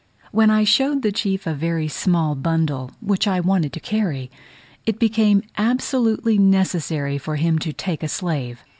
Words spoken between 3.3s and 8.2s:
wanted carried, it became absolutely necessary for him to take a